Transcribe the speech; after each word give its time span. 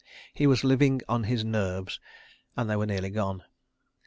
He 0.33 0.47
was 0.47 0.63
"living 0.63 1.01
on 1.07 1.25
his 1.25 1.45
nerves," 1.45 1.99
and 2.57 2.67
they 2.67 2.75
were 2.75 2.87
nearly 2.87 3.11
gone. 3.11 3.43